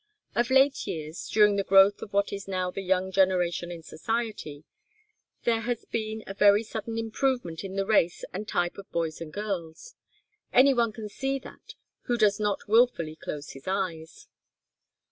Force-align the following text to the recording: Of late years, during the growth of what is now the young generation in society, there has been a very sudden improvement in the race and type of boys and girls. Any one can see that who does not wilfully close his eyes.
Of 0.33 0.49
late 0.49 0.87
years, 0.87 1.29
during 1.29 1.57
the 1.57 1.63
growth 1.63 2.01
of 2.01 2.11
what 2.11 2.33
is 2.33 2.47
now 2.47 2.71
the 2.71 2.81
young 2.81 3.11
generation 3.11 3.69
in 3.71 3.83
society, 3.83 4.63
there 5.43 5.61
has 5.61 5.85
been 5.85 6.23
a 6.25 6.33
very 6.33 6.63
sudden 6.63 6.97
improvement 6.97 7.63
in 7.63 7.75
the 7.75 7.85
race 7.85 8.25
and 8.33 8.47
type 8.47 8.79
of 8.79 8.91
boys 8.91 9.21
and 9.21 9.31
girls. 9.31 9.93
Any 10.51 10.73
one 10.73 10.91
can 10.91 11.07
see 11.07 11.37
that 11.37 11.75
who 12.05 12.17
does 12.17 12.39
not 12.39 12.67
wilfully 12.67 13.15
close 13.15 13.51
his 13.51 13.67
eyes. 13.67 14.27